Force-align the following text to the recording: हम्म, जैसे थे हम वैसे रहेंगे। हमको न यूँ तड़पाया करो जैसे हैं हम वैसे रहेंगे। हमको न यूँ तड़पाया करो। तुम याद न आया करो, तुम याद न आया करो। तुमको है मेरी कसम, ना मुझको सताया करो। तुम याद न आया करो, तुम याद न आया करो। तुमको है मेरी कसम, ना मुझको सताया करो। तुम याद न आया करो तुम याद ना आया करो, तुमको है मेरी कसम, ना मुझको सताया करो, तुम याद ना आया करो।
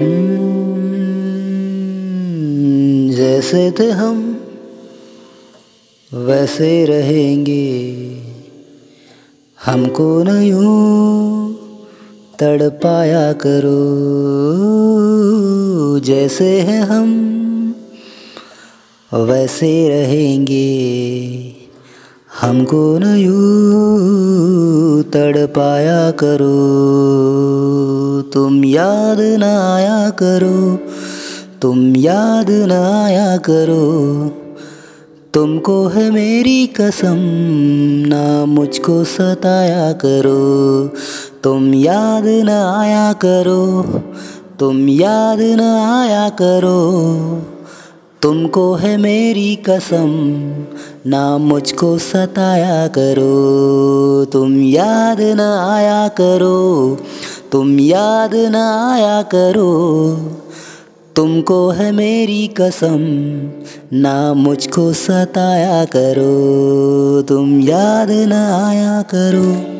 हम्म, 0.00 0.76
जैसे 3.10 3.70
थे 3.78 3.90
हम 3.90 4.40
वैसे 6.14 6.84
रहेंगे। 6.84 7.92
हमको 9.64 10.22
न 10.22 10.28
यूँ 10.28 11.54
तड़पाया 12.40 13.32
करो 13.32 13.80
जैसे 16.00 16.60
हैं 16.60 16.82
हम 16.82 17.12
वैसे 19.14 19.88
रहेंगे। 19.88 20.76
हमको 22.40 22.98
न 22.98 23.04
यूँ 23.16 25.02
तड़पाया 25.02 26.10
करो। 26.10 26.56
तुम 28.36 28.64
याद 28.64 29.20
न 29.20 29.42
आया 29.42 30.10
करो, 30.10 30.76
तुम 31.62 31.96
याद 31.96 32.46
न 32.50 32.72
आया 32.72 33.36
करो। 33.36 34.28
तुमको 35.34 35.86
है 35.86 36.10
मेरी 36.10 36.66
कसम, 36.66 37.16
ना 38.08 38.44
मुझको 38.44 39.04
सताया 39.04 39.92
करो। 39.92 40.88
तुम 41.42 41.74
याद 41.74 42.24
न 42.26 42.48
आया 42.48 43.12
करो, 43.12 43.82
तुम 44.60 44.88
याद 44.88 45.40
न 45.40 45.60
आया 46.00 46.28
करो। 46.28 46.78
तुमको 48.22 48.74
है 48.74 48.96
मेरी 48.96 49.56
कसम, 49.56 50.12
ना 51.06 51.38
मुझको 51.38 51.98
सताया 51.98 52.86
करो। 52.86 54.24
तुम 54.24 54.62
याद 54.62 55.20
न 55.20 55.40
आया 55.70 56.08
करो 56.08 56.98
तुम 57.52 57.80
याद 57.80 58.34
ना 58.34 58.92
आया 58.92 59.22
करो, 59.22 59.70
तुमको 61.16 61.68
है 61.70 61.92
मेरी 61.92 62.46
कसम, 62.60 62.98
ना 63.92 64.34
मुझको 64.34 64.92
सताया 64.92 65.84
करो, 65.84 67.22
तुम 67.22 67.60
याद 67.60 68.10
ना 68.10 68.66
आया 68.66 69.02
करो। 69.02 69.75